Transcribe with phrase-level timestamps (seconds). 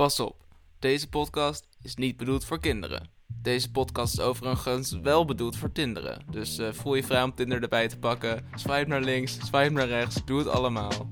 [0.00, 0.36] Pas op,
[0.78, 3.08] deze podcast is niet bedoeld voor kinderen.
[3.26, 6.22] Deze podcast is overigens wel bedoeld voor Tinderen.
[6.30, 8.46] Dus eh, voel je vrij om Tinder erbij te pakken.
[8.54, 11.08] Swipe naar links, swipe naar rechts, doe het allemaal.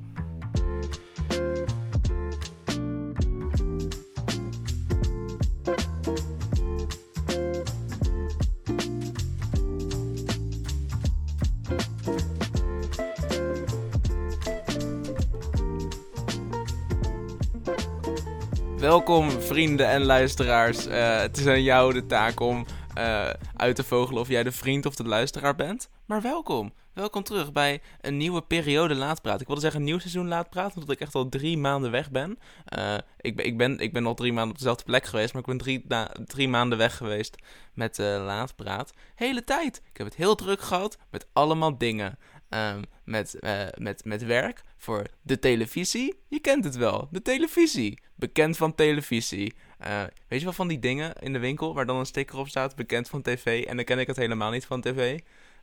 [18.98, 20.86] Welkom vrienden en luisteraars.
[20.86, 24.52] Eh, het is aan jou de taak om eh, uit te vogelen of jij de
[24.52, 25.90] vriend of de luisteraar bent.
[26.06, 26.72] Maar welkom.
[26.92, 29.40] Welkom terug bij een nieuwe periode laatpraat.
[29.40, 32.38] Ik wilde zeggen een nieuw seizoen laatpraat, omdat ik echt al drie maanden weg ben.
[32.78, 35.42] Uh, ik, ben ik, ben ik ben al drie maanden op dezelfde plek geweest, maar
[35.42, 35.86] ik ben drie,
[36.24, 37.36] drie maanden weg geweest
[37.74, 38.92] met uh, laatpraat.
[39.14, 39.82] Hele tijd.
[39.90, 42.18] Ik heb het heel druk gehad met allemaal dingen.
[42.50, 43.36] Um, met,
[43.76, 46.22] met, met werk voor de televisie.
[46.28, 47.98] Je kent het wel, de televisie.
[48.18, 49.54] Bekend van televisie.
[49.86, 52.48] Uh, weet je wel van die dingen in de winkel waar dan een sticker op
[52.48, 53.64] staat, bekend van tv.
[53.64, 55.18] En dan ken ik het helemaal niet van tv.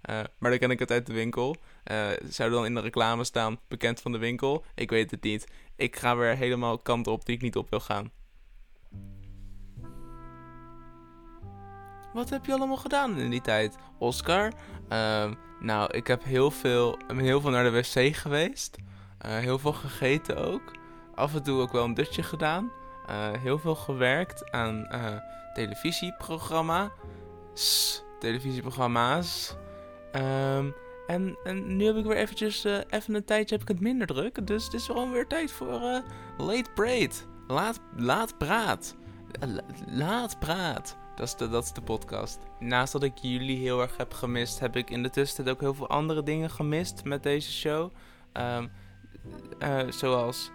[0.10, 1.56] Uh, maar dan ken ik het uit de winkel.
[2.30, 4.66] zou dan in de reclame staan, bekend van de winkel?
[4.76, 5.48] Ik weet het niet.
[5.76, 8.12] Ik ga weer helemaal kanten op die ik niet op wil gaan.
[12.16, 14.54] Wat heb je allemaal gedaan in die tijd, Oscar?
[14.90, 18.78] Uh, nou, ik heb heel veel, heel veel naar de wc geweest.
[19.26, 20.74] Uh, heel veel gegeten ook.
[21.16, 22.72] Af en toe ook wel een dutje gedaan.
[23.10, 25.06] Uh, heel veel gewerkt aan uh,
[25.54, 28.04] televisieprogramma's.
[28.20, 29.56] Televisieprogramma's.
[31.08, 34.48] En, en nu heb ik weer eventjes, even een tijdje heb ik het minder druk.
[34.48, 36.04] Dus het is gewoon weer tijd voor
[36.38, 37.28] late braid.
[37.48, 38.96] Laat, laat praat.
[39.88, 40.98] laat praat.
[41.16, 42.40] Dat is, de, dat is de podcast.
[42.60, 45.74] Naast dat ik jullie heel erg heb gemist, heb ik in de tussentijd ook heel
[45.74, 47.92] veel andere dingen gemist met deze show.
[48.38, 48.64] Uh,
[49.90, 50.52] zoals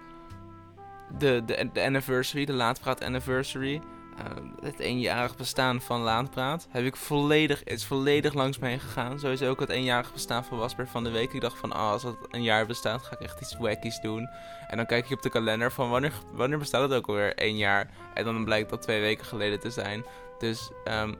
[1.18, 3.82] de, de, de anniversary, de Laatpraat anniversary.
[4.18, 4.26] Uh,
[4.62, 6.66] het eenjarig bestaan van Laatpraat.
[6.70, 9.18] Heb ik volledig, is volledig langs heen gegaan.
[9.18, 11.32] Sowieso ook het eenjarig bestaan van Wasper van de Week.
[11.32, 14.28] Ik dacht van, oh, als dat een jaar bestaat, ga ik echt iets wackies doen.
[14.68, 17.34] En dan kijk je op de kalender van, wanneer, wanneer bestaat het ook alweer?
[17.34, 17.90] één jaar.
[18.14, 20.04] En dan blijkt dat twee weken geleden te zijn.
[20.38, 21.16] Dus um,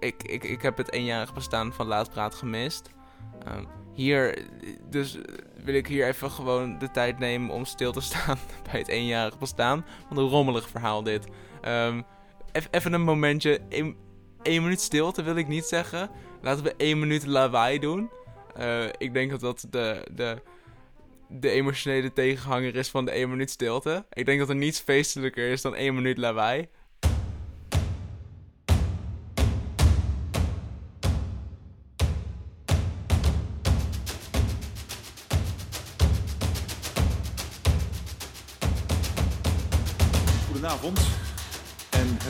[0.00, 2.90] ik, ik, ik heb het eenjarig bestaan van Laatpraat gemist.
[3.48, 4.46] Um, hier,
[4.90, 5.18] dus
[5.64, 8.38] wil ik hier even gewoon de tijd nemen om stil te staan
[8.70, 9.84] bij het eenjarig bestaan.
[10.08, 11.26] Wat een rommelig verhaal dit.
[11.68, 12.04] Um,
[12.70, 13.60] even een momentje.
[14.42, 16.10] Eén minuut stilte wil ik niet zeggen.
[16.40, 18.10] Laten we één minuut lawaai doen.
[18.58, 20.42] Uh, ik denk dat dat de, de,
[21.28, 24.06] de emotionele tegenhanger is van de één minuut stilte.
[24.12, 26.68] Ik denk dat er niets feestelijker is dan één minuut lawaai.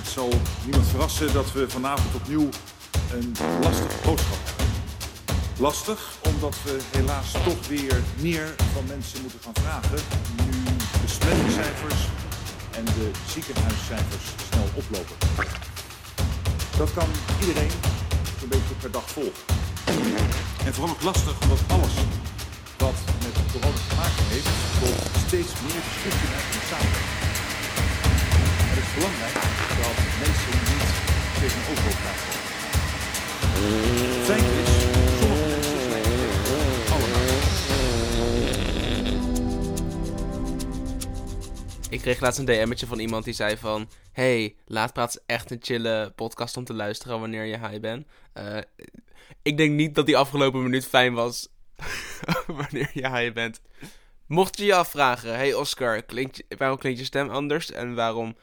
[0.07, 2.49] Het zal niemand verrassen dat we vanavond opnieuw
[3.13, 4.67] een lastige boodschap hebben.
[5.59, 9.99] Lastig omdat we helaas toch weer meer van mensen moeten gaan vragen.
[10.37, 10.51] Nu
[10.93, 12.01] de besmettingscijfers
[12.71, 15.17] en de ziekenhuiscijfers snel oplopen.
[16.77, 17.09] Dat kan
[17.41, 17.73] iedereen
[18.39, 19.45] zo'n beetje per dag volgen.
[20.67, 21.95] En vooral ook lastig omdat alles
[22.79, 24.51] wat met corona te maken heeft,
[24.81, 27.36] tot steeds meer beschikbaarheid en
[28.77, 29.35] het is belangrijk
[29.83, 30.91] dat mensen niet
[31.41, 32.45] tegenover elkaar komen.
[34.25, 34.75] Feit is.
[41.91, 43.89] Ik kreeg laatst een DM'tje van iemand die zei van...
[44.13, 48.07] Hey, Laatpraat is echt een chille podcast om te luisteren wanneer je high bent.
[48.35, 48.59] Uh,
[49.43, 51.49] ik denk niet dat die afgelopen minuut fijn was
[52.47, 53.61] wanneer je high bent.
[54.27, 57.71] Mocht je je afvragen, hey Oscar, klinkt, waarom klinkt je stem anders?
[57.71, 58.37] En waarom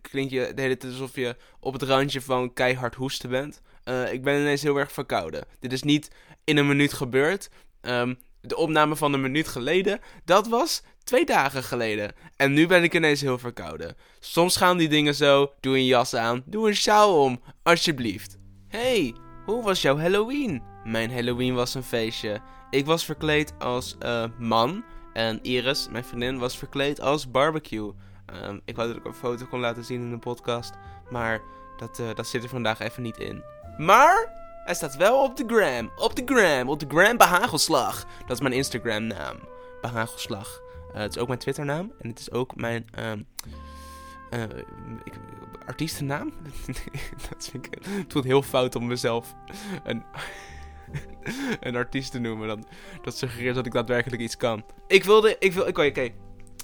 [0.00, 3.62] klinkt je de hele tijd alsof je op het randje van keihard hoesten bent?
[3.84, 5.44] Uh, ik ben ineens heel erg verkouden.
[5.60, 6.10] Dit is niet
[6.44, 7.50] in een minuut gebeurd.
[7.80, 12.12] Um, de opname van een minuut geleden, dat was twee dagen geleden.
[12.36, 13.96] En nu ben ik ineens heel verkouden.
[14.20, 18.38] Soms gaan die dingen zo, doe een jas aan, doe een sjaal om, alsjeblieft.
[18.68, 19.14] Hey,
[19.44, 20.62] hoe was jouw Halloween?
[20.84, 22.40] Mijn Halloween was een feestje.
[22.70, 24.84] Ik was verkleed als uh, man
[25.18, 27.92] en Iris, mijn vriendin, was verkleed als barbecue.
[28.44, 30.72] Um, ik wou dat ik een foto kon laten zien in de podcast.
[31.10, 31.40] Maar
[31.76, 33.42] dat, uh, dat zit er vandaag even niet in.
[33.78, 34.32] Maar
[34.64, 35.90] hij staat wel op de gram.
[35.96, 36.68] Op de gram.
[36.68, 38.06] Op de gram Behagelslag.
[38.20, 39.36] Dat is mijn Instagram naam.
[39.80, 40.60] Behagelslag.
[40.92, 41.92] Uh, het is ook mijn Twitter naam.
[42.00, 42.86] En het is ook mijn...
[42.98, 43.26] Um,
[44.30, 44.42] uh,
[45.66, 46.32] artiestennaam?
[47.28, 49.34] dat vind ik, het voelt heel fout om mezelf
[49.84, 50.04] een
[51.60, 52.48] een artiest te noemen.
[52.48, 52.58] Dat,
[53.02, 54.64] dat suggereert dat ik daadwerkelijk iets kan.
[54.86, 56.10] Ik wilde, ik wil, oké, oké.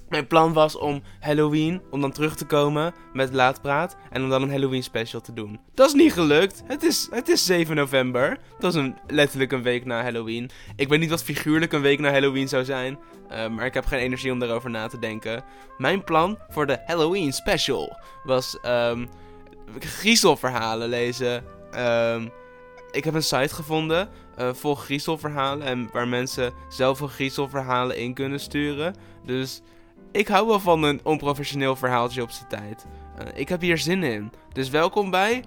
[0.09, 4.43] Mijn plan was om Halloween, om dan terug te komen met Laatpraat en om dan
[4.43, 5.61] een Halloween special te doen.
[5.75, 6.63] Dat is niet gelukt.
[6.67, 8.39] Het is, het is 7 november.
[8.59, 10.51] Dat is een, letterlijk een week na Halloween.
[10.77, 12.99] Ik weet niet wat figuurlijk een week na Halloween zou zijn,
[13.31, 15.45] uh, maar ik heb geen energie om daarover na te denken.
[15.79, 19.09] Mijn plan voor de Halloween special was um,
[19.79, 21.45] griezelverhalen lezen.
[21.79, 22.31] Um,
[22.95, 24.09] ik heb een site gevonden
[24.39, 28.95] uh, vol griezelverhalen en waar mensen zelf een griezelverhalen in kunnen sturen.
[29.25, 29.61] Dus
[30.13, 32.87] ik hou wel van een onprofessioneel verhaaltje op zijn tijd.
[33.19, 34.33] Uh, ik heb hier zin in.
[34.53, 35.45] Dus welkom bij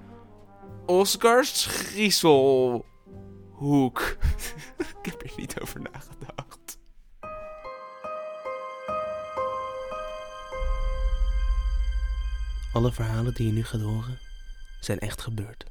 [0.86, 2.86] Oscars Griezelhoek.
[5.02, 6.80] ik heb hier niet over nagedacht.
[12.74, 14.20] Alle verhalen die je nu gaat horen
[14.80, 15.66] zijn echt gebeurd.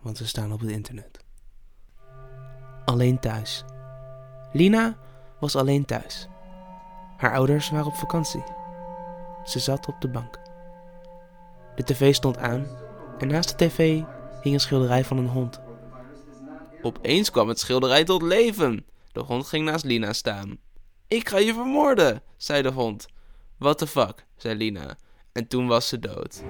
[0.00, 1.18] Want ze staan op het internet.
[2.84, 3.64] Alleen thuis.
[4.52, 4.96] Lina
[5.40, 6.28] was alleen thuis.
[7.16, 8.44] Haar ouders waren op vakantie.
[9.44, 10.38] Ze zat op de bank.
[11.74, 12.66] De tv stond aan
[13.18, 14.02] en naast de tv
[14.42, 15.60] hing een schilderij van een hond.
[16.82, 18.86] Opeens kwam het schilderij tot leven.
[19.12, 20.58] De hond ging naast Lina staan.
[21.08, 23.06] Ik ga je vermoorden, zei de hond.
[23.58, 24.96] What the fuck, zei Lina.
[25.32, 26.42] En toen was ze dood.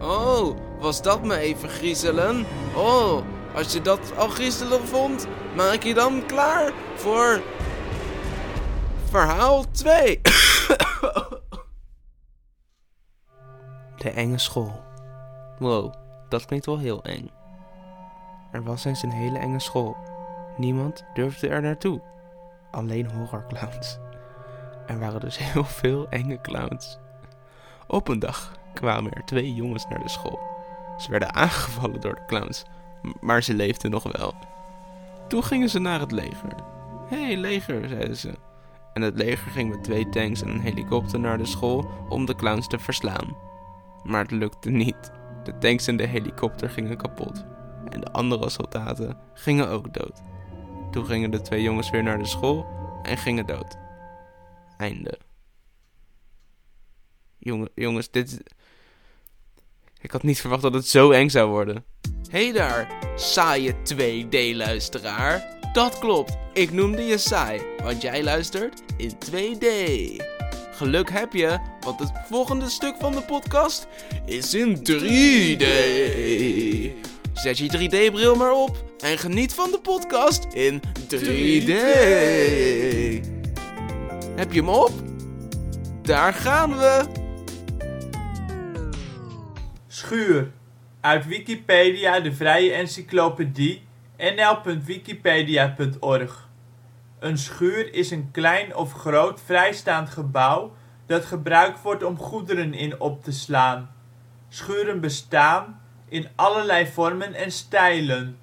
[0.00, 2.46] Oh, was dat me even griezelen?
[2.74, 3.22] Oh,
[3.54, 7.42] als je dat al griezelig vond, maak je dan klaar voor
[9.04, 10.20] Verhaal 2.
[13.96, 14.82] De enge school.
[15.58, 15.94] Wow,
[16.28, 17.30] dat klinkt wel heel eng.
[18.52, 19.96] Er was eens een hele enge school.
[20.56, 22.02] Niemand durfde er naartoe.
[22.70, 23.98] Alleen horrorclowns.
[24.86, 26.98] Er waren dus heel veel enge clowns.
[27.86, 30.40] Op een dag kwamen er twee jongens naar de school.
[30.98, 32.64] Ze werden aangevallen door de clowns,
[33.20, 34.34] maar ze leefden nog wel.
[35.28, 36.54] Toen gingen ze naar het leger.
[37.08, 38.34] Hé, hey, leger, zeiden ze
[38.98, 42.34] en het leger ging met twee tanks en een helikopter naar de school om de
[42.34, 43.36] clowns te verslaan.
[44.04, 45.12] Maar het lukte niet.
[45.44, 47.44] De tanks en de helikopter gingen kapot.
[47.88, 50.20] En de andere soldaten gingen ook dood.
[50.90, 52.66] Toen gingen de twee jongens weer naar de school
[53.02, 53.76] en gingen dood.
[54.76, 55.18] Einde.
[57.38, 58.42] Jongen, jongens, dit.
[60.00, 61.84] Ik had niet verwacht dat het zo eng zou worden.
[62.30, 65.56] Hey daar, saaie 2D-luisteraar.
[65.72, 69.66] Dat klopt, ik noemde je saai, want jij luistert in 2D.
[70.72, 73.86] Geluk heb je, want het volgende stuk van de podcast
[74.24, 75.64] is in 3D.
[77.32, 80.80] Zet je 3D-bril maar op en geniet van de podcast in
[81.14, 81.72] 3D.
[84.36, 84.92] Heb je hem op?
[86.02, 87.26] Daar gaan we.
[89.98, 90.50] Schuur.
[91.00, 93.86] Uit Wikipedia, de vrije encyclopedie,
[94.16, 96.48] nl.wikipedia.org
[97.18, 100.74] een schuur is een klein of groot vrijstaand gebouw
[101.06, 103.90] dat gebruikt wordt om goederen in op te slaan.
[104.48, 108.38] Schuren bestaan in allerlei vormen en stijlen.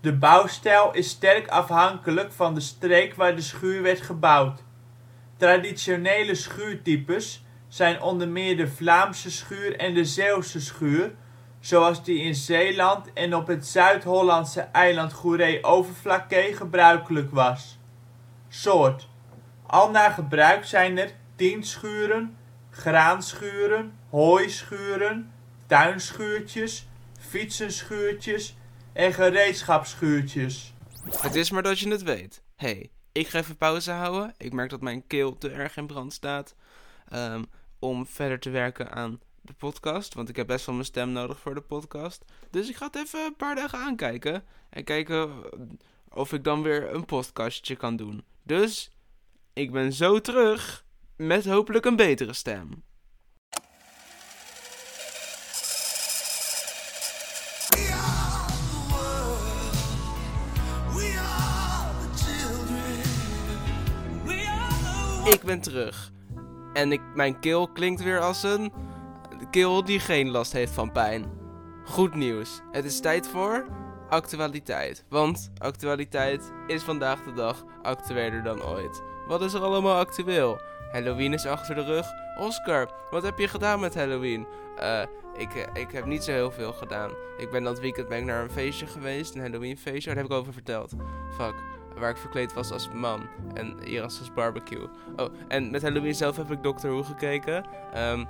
[0.00, 4.62] De bouwstijl is sterk afhankelijk van de streek waar de schuur werd gebouwd.
[5.36, 11.12] Traditionele schuurtypes zijn onder meer de Vlaamse schuur en de Zeeuwse schuur,
[11.60, 17.78] zoals die in Zeeland en op het Zuid-Hollandse eiland Goeree-Overflakkee gebruikelijk was.
[19.66, 22.36] Al naar gebruik zijn er tiendschuren,
[22.70, 25.32] graanschuren, hooischuren,
[25.66, 28.56] tuinschuurtjes, fietsenschuurtjes
[28.92, 30.74] en gereedschapsschuurtjes.
[31.20, 32.42] Het is maar dat je het weet.
[32.56, 34.34] hey, ik ga even pauze houden.
[34.36, 36.54] Ik merk dat mijn keel te erg in brand staat.
[37.12, 37.46] Um,
[37.80, 40.14] om verder te werken aan de podcast.
[40.14, 42.24] Want ik heb best wel mijn stem nodig voor de podcast.
[42.50, 44.44] Dus ik ga het even een paar dagen aankijken.
[44.70, 45.30] En kijken
[46.08, 48.24] of ik dan weer een podcastje kan doen.
[48.42, 48.90] Dus
[49.52, 50.84] ik ben zo terug
[51.16, 52.82] met hopelijk een betere stem.
[65.24, 66.12] Ik ben terug.
[66.72, 68.72] En ik, mijn keel klinkt weer als een
[69.50, 71.24] keel die geen last heeft van pijn.
[71.84, 72.60] Goed nieuws.
[72.70, 73.66] Het is tijd voor
[74.08, 75.04] actualiteit.
[75.08, 79.02] Want actualiteit is vandaag de dag actueler dan ooit.
[79.26, 80.60] Wat is er allemaal actueel?
[80.92, 82.06] Halloween is achter de rug.
[82.38, 84.46] Oscar, wat heb je gedaan met Halloween?
[84.78, 85.02] Uh,
[85.36, 87.10] ik, eh, ik heb niet zo heel veel gedaan.
[87.38, 90.08] Ik ben dat weekend ben ik naar een feestje geweest, een Halloween feestje.
[90.10, 90.92] Daar heb ik over verteld.
[91.36, 91.69] Fuck.
[92.00, 93.28] Waar ik verkleed was als man.
[93.54, 94.88] En hier als barbecue.
[95.16, 97.64] Oh, en met Halloween zelf heb ik Doctor Who gekeken.
[97.96, 98.28] Um,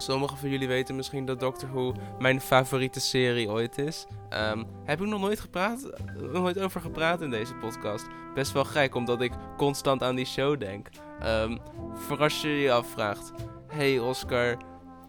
[0.00, 4.06] Sommigen van jullie weten misschien dat Doctor Who mijn favoriete serie ooit is.
[4.50, 5.90] Um, heb ik nog nooit, gepraat,
[6.32, 8.06] nooit over gepraat in deze podcast.
[8.34, 10.88] Best wel gek, omdat ik constant aan die show denk.
[11.20, 11.56] Ehm,
[11.94, 13.32] voor als je je afvraagt:
[13.66, 14.56] hey Oscar,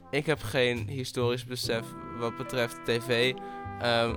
[0.09, 1.85] ik heb geen historisch besef
[2.19, 3.33] wat betreft tv.
[3.79, 4.15] Ehm,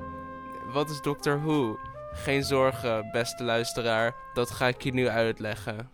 [0.73, 1.79] wat is Doctor Who?
[2.13, 5.91] Geen zorgen, beste luisteraar, dat ga ik je nu uitleggen.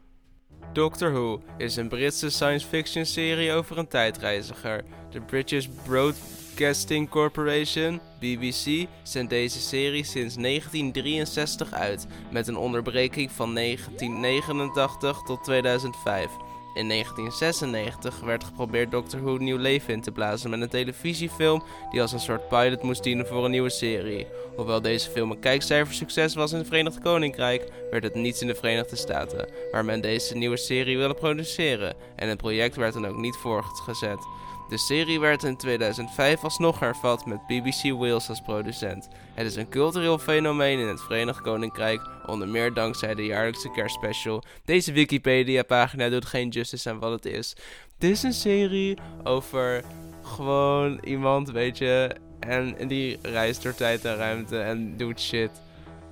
[0.72, 4.84] Doctor Who is een Britse science fiction serie over een tijdreiziger.
[5.10, 13.54] De British Broadcasting Corporation, BBC, zendt deze serie sinds 1963 uit, met een onderbreking van
[13.54, 16.30] 1989 tot 2005.
[16.78, 22.00] In 1996 werd geprobeerd Doctor Who nieuw leven in te blazen met een televisiefilm die
[22.00, 24.26] als een soort pilot moest dienen voor een nieuwe serie.
[24.56, 28.54] Hoewel deze film een kijkcijfersucces was in het Verenigd Koninkrijk, werd het niets in de
[28.54, 33.16] Verenigde Staten, waar men deze nieuwe serie wilde produceren en het project werd dan ook
[33.16, 34.26] niet voortgezet.
[34.68, 39.08] De serie werd in 2005 alsnog hervat met BBC Wales als producent.
[39.34, 44.42] Het is een cultureel fenomeen in het Verenigd Koninkrijk, onder meer dankzij de jaarlijkse kerstspecial.
[44.64, 47.54] Deze Wikipedia-pagina doet geen justice aan wat het is.
[47.98, 49.84] Dit is een serie over
[50.22, 55.50] gewoon iemand, weet je, en die reist door tijd en ruimte en doet shit.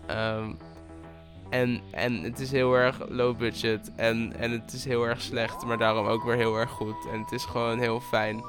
[0.07, 0.51] Ehm,
[1.51, 3.93] en, en het is heel erg low budget.
[3.97, 7.07] En, en het is heel erg slecht, maar daarom ook weer heel erg goed.
[7.13, 8.37] En het is gewoon heel fijn.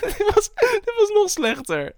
[0.00, 0.50] dit, was,
[0.84, 1.92] was nog slechter.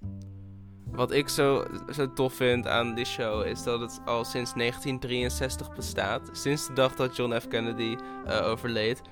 [0.91, 5.75] Wat ik zo, zo tof vind aan die show is dat het al sinds 1963
[5.75, 6.29] bestaat.
[6.33, 7.49] Sinds de dag dat John F.
[7.49, 9.03] Kennedy uh, overleed.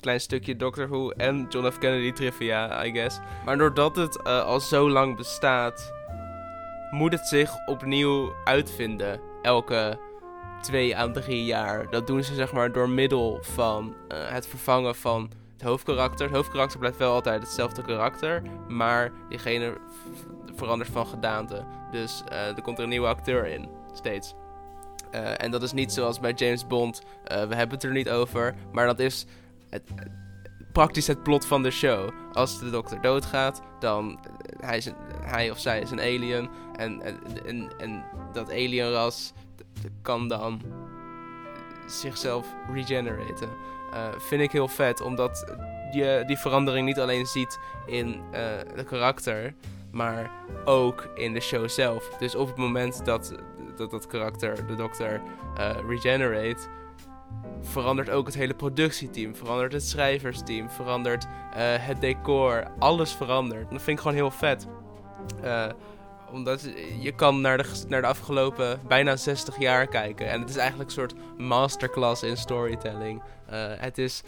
[0.00, 1.78] Klein stukje Doctor Who en John F.
[1.78, 3.18] Kennedy trivia, I guess.
[3.44, 5.92] Maar doordat het uh, al zo lang bestaat,
[6.90, 9.98] moet het zich opnieuw uitvinden elke
[10.60, 11.90] twee à drie jaar.
[11.90, 16.26] Dat doen ze zeg maar door middel van uh, het vervangen van het hoofdkarakter.
[16.26, 19.76] Het hoofdkarakter blijft wel altijd hetzelfde karakter, maar diegene
[20.54, 21.64] verandert van gedaante.
[21.90, 24.34] Dus uh, er komt er een nieuwe acteur in, steeds.
[25.14, 27.02] Uh, en dat is niet zoals bij James Bond.
[27.24, 29.26] we hebben het er niet over, maar dat is
[29.70, 29.82] het,
[30.78, 32.08] praktisch het plot van de show.
[32.32, 34.18] Als de dokter doodgaat, dan
[34.60, 36.48] hij, is een, hij of zij is een alien.
[36.76, 37.02] En,
[37.44, 39.32] en, en, dat alienras
[40.02, 40.60] kan dan
[41.86, 43.48] zichzelf regeneraten.
[43.94, 45.54] Uh, vind ik heel vet, omdat
[45.90, 48.20] je die verandering niet alleen ziet in
[48.74, 49.54] de karakter,
[49.90, 50.30] maar
[50.64, 52.08] ook in de show zelf.
[52.18, 53.34] Dus op het moment dat
[53.76, 55.22] dat, dat karakter, de dokter,
[55.58, 56.68] uh, regenerate,
[57.60, 61.28] verandert ook het hele productieteam, verandert het schrijversteam, verandert uh,
[61.60, 63.70] het decor, alles verandert.
[63.70, 64.66] Dat vind ik gewoon heel vet.
[65.44, 65.66] Uh,
[66.32, 66.68] omdat
[67.00, 70.28] je kan naar de, naar de afgelopen bijna 60 jaar kijken.
[70.28, 73.22] En het is eigenlijk een soort masterclass in storytelling.
[73.50, 74.22] Uh, het is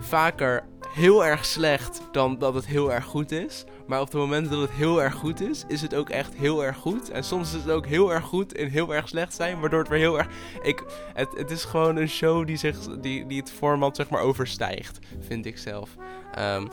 [0.00, 0.62] vaker
[0.94, 3.64] heel erg slecht dan dat het heel erg goed is.
[3.86, 6.64] Maar op het moment dat het heel erg goed is, is het ook echt heel
[6.64, 7.10] erg goed.
[7.10, 9.88] En soms is het ook heel erg goed en heel erg slecht zijn, waardoor het
[9.88, 10.28] weer heel erg...
[10.62, 14.20] Ik, het, het is gewoon een show die, zich, die, die het format zeg maar
[14.20, 15.96] overstijgt, vind ik zelf.
[16.38, 16.68] Um,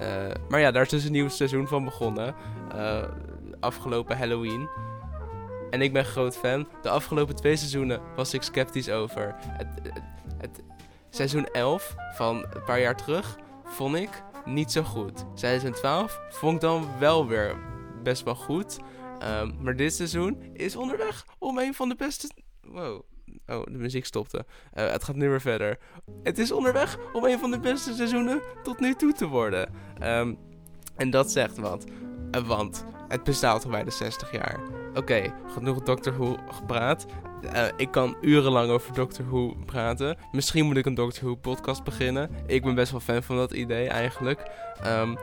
[0.00, 0.06] uh,
[0.48, 2.34] maar ja, daar is dus een nieuw seizoen van begonnen.
[2.74, 3.02] Uh,
[3.60, 4.68] afgelopen Halloween.
[5.70, 6.68] En ik ben groot fan.
[6.82, 9.34] De afgelopen twee seizoenen was ik sceptisch over.
[9.40, 9.68] Het,
[10.38, 10.62] het
[11.10, 15.24] seizoen 11 van een paar jaar terug vond ik niet zo goed.
[15.34, 17.56] Seizoen 12 vond ik dan wel weer
[18.02, 18.78] best wel goed.
[19.22, 22.30] Um, maar dit seizoen is onderweg om een van de beste.
[22.60, 23.02] Wow.
[23.46, 24.46] Oh, de muziek stopte.
[24.74, 25.78] Uh, het gaat nu weer verder.
[26.22, 29.74] Het is onderweg om een van de beste seizoenen tot nu toe te worden.
[30.02, 30.38] Um,
[30.96, 31.84] en dat zegt wat.
[32.36, 34.79] Uh, want het bestaat al bij de 60 jaar.
[34.94, 37.06] Oké, genoeg Doctor Who gepraat.
[37.44, 40.16] Uh, ik kan urenlang over Doctor Who praten.
[40.32, 42.30] Misschien moet ik een Doctor Who podcast beginnen.
[42.46, 44.50] Ik ben best wel fan van dat idee eigenlijk.
[44.86, 45.16] Um,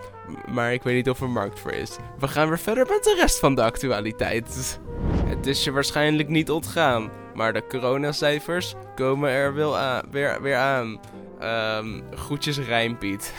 [0.53, 1.97] maar ik weet niet of er markt voor is.
[2.19, 4.79] We gaan weer verder met de rest van de actualiteit.
[5.25, 7.09] Het is je waarschijnlijk niet ontgaan.
[7.33, 10.99] Maar de coronacijfers komen er wel aan, weer, aan.
[11.43, 13.33] Um, groetjes Rijnpiet.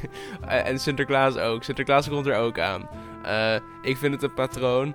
[0.48, 1.64] en Sinterklaas ook.
[1.64, 2.88] Sinterklaas komt er ook aan.
[3.26, 4.94] Uh, ik vind het een patroon.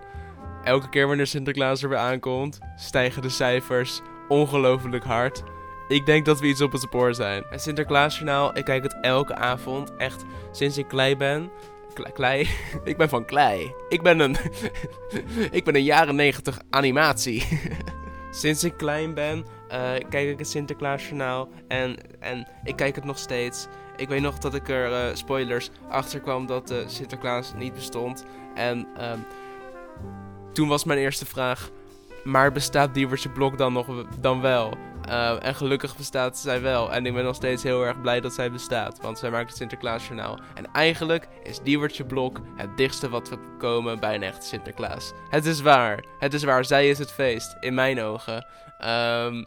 [0.63, 5.44] Elke keer wanneer Sinterklaas er weer aankomt, stijgen de cijfers ongelooflijk hard.
[5.88, 7.44] Ik denk dat we iets op het spoor zijn.
[7.50, 9.96] Het Sinterklaasjournaal, ik kijk het elke avond.
[9.96, 11.51] Echt sinds ik klei ben.
[12.13, 12.50] Klei?
[12.84, 13.74] ik ben van klei.
[13.89, 14.36] Ik ben een.
[15.58, 17.44] ik ben een jaren 90 animatie.
[18.32, 19.38] sinds ik klein ben,
[19.72, 21.50] uh, kijk ik het Sinterklaasjournaal.
[21.68, 23.68] En, en ik kijk het nog steeds.
[23.96, 28.25] Ik weet nog dat ik er, uh, spoilers, achter kwam dat uh, Sinterklaas niet bestond.
[28.56, 29.25] En um,
[30.53, 31.70] toen was mijn eerste vraag,
[32.24, 34.74] maar bestaat Diewertje Blok dan nog dan wel?
[35.10, 36.93] Uh, en gelukkig bestaat zij wel.
[36.93, 39.01] En ik ben nog steeds heel erg blij dat zij bestaat.
[39.01, 40.39] Want zij maakt het Sinterklaasjournaal.
[40.53, 45.12] En eigenlijk is Diewertje Blok het dichtste wat we komen bij een echte Sinterklaas.
[45.29, 46.05] Het is waar.
[46.20, 46.65] Het is waar.
[46.65, 47.58] Zij is het feest.
[47.60, 48.46] In mijn ogen.
[48.86, 49.46] Um,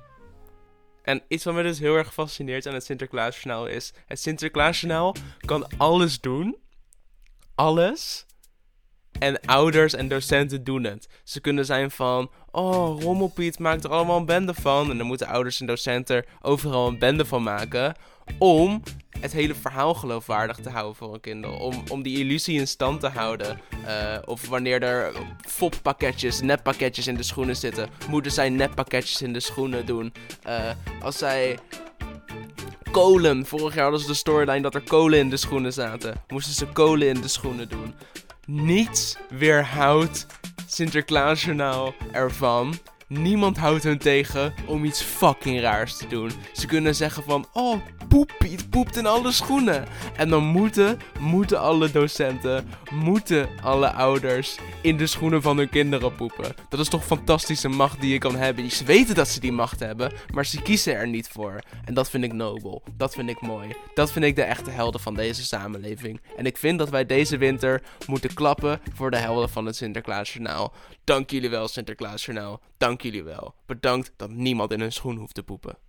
[1.03, 3.93] En iets wat me dus heel erg fascineert aan het Sinterklaasjournaal is...
[4.07, 6.57] Het Sinterklaasjournaal kan alles doen.
[7.55, 8.27] Alles.
[9.19, 11.09] En ouders en docenten doen het.
[11.25, 12.31] Ze kunnen zijn van...
[12.51, 14.91] Oh, Rommelpiet maakt er allemaal een bende van.
[14.91, 17.95] En dan moeten ouders en docenten er overal een bende van maken.
[18.39, 18.83] Om
[19.21, 21.47] het hele verhaal geloofwaardig te houden voor een kind.
[21.47, 23.61] Om, om die illusie in stand te houden.
[23.87, 25.13] Uh, of wanneer er
[25.49, 27.89] foppakketjes, neppakketjes in de schoenen zitten.
[28.09, 30.13] Moeten zij neppakketjes in de schoenen doen.
[30.47, 30.71] Uh,
[31.03, 31.59] als zij
[32.91, 33.47] kolen.
[33.47, 36.15] Vorig jaar hadden ze de storyline dat er kolen in de schoenen zaten.
[36.29, 37.95] Moesten ze kolen in de schoenen doen.
[38.47, 40.27] Niets weerhoudt
[40.67, 42.75] Sinterklaasjournaal ervan.
[43.09, 46.31] Niemand houdt hun tegen om iets fucking raars te doen.
[46.53, 47.81] Ze kunnen zeggen van, oh,
[48.15, 49.85] poep, Piet poept in alle schoenen.
[50.17, 56.15] En dan moeten, moeten alle docenten, moeten alle ouders in de schoenen van hun kinderen
[56.15, 56.55] poepen.
[56.69, 58.71] Dat is toch fantastische macht die je kan hebben.
[58.71, 61.59] Ze weten dat ze die macht hebben, maar ze kiezen er niet voor.
[61.85, 62.83] En dat vind ik nobel.
[62.97, 63.77] Dat vind ik mooi.
[63.95, 66.21] Dat vind ik de echte helden van deze samenleving.
[66.37, 70.73] En ik vind dat wij deze winter moeten klappen voor de helden van het Sinterklaasjournaal.
[71.05, 72.61] Dank jullie wel, Sinterklaasjournaal.
[72.79, 73.55] Dank jullie wel.
[73.67, 75.84] Bedankt dat niemand in hun schoen hoeft te poepen.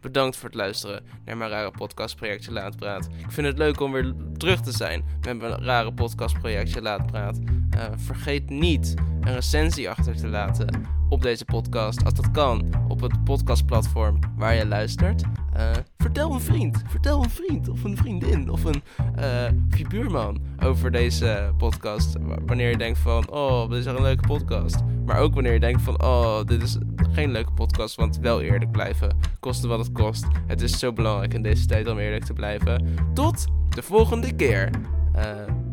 [0.00, 3.08] Bedankt voor het luisteren naar mijn rare podcastprojectje Laatpraat.
[3.18, 7.38] Ik vind het leuk om weer terug te zijn met mijn rare podcastprojectje Laatpraat.
[7.38, 13.00] Uh, vergeet niet een recensie achter te laten op deze podcast, als dat kan, op
[13.00, 15.22] het podcastplatform waar je luistert.
[15.56, 18.82] Uh, vertel een vriend, vertel een vriend of een vriendin of een
[19.18, 22.16] uh, of je buurman over deze podcast.
[22.46, 24.76] Wanneer je denkt van, oh, dit is een leuke podcast.
[25.04, 26.78] Maar ook wanneer je denkt van, oh, dit is
[27.18, 29.18] geen leuke podcast, want wel eerlijk blijven.
[29.40, 30.26] Koste wat het kost.
[30.46, 32.94] Het is zo belangrijk in deze tijd om eerlijk te blijven.
[33.14, 34.70] Tot de volgende keer.
[35.16, 35.22] Uh,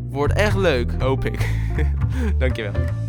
[0.10, 1.50] wordt echt leuk, hoop ik.
[2.40, 3.05] Dankjewel.